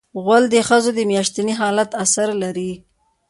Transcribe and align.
غول 0.23 0.43
د 0.51 0.55
ښځو 0.67 0.91
د 0.95 0.99
میاشتني 1.11 1.53
حالت 1.59 1.89
اثر 2.03 2.29
لري. 2.43 2.71